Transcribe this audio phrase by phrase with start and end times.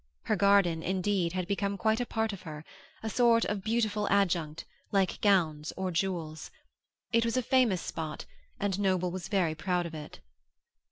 [0.23, 2.65] Her garden, indeed, had become quite a part of her;
[3.03, 6.49] a sort of beautiful adjunct, like gowns or jewels.
[7.13, 8.25] It was a famous spot,
[8.59, 10.19] and Noble was very proud of it.